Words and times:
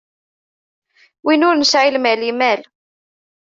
Win 1.25 1.45
ur 1.47 1.55
nesɛi 1.57 1.91
lmal, 1.95 2.21
imal. 2.31 2.61